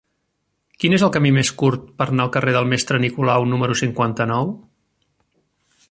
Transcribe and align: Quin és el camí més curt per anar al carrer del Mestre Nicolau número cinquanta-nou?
Quin 0.83 0.95
és 0.97 1.03
el 1.07 1.11
camí 1.15 1.31
més 1.35 1.51
curt 1.59 1.83
per 1.99 2.07
anar 2.07 2.25
al 2.25 2.33
carrer 2.37 2.55
del 2.57 2.71
Mestre 2.73 3.01
Nicolau 3.05 3.47
número 3.53 3.79
cinquanta-nou? 3.83 4.51